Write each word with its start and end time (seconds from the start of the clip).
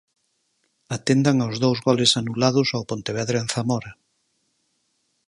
Atendan 0.95 1.37
aos 1.39 1.57
dous 1.63 1.79
goles 1.87 2.11
anulados 2.21 2.67
ao 2.71 2.87
Pontevedra 2.91 3.37
en 3.43 3.47
Zamora. 3.55 3.91